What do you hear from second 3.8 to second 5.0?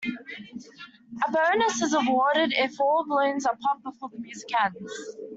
before the music ends.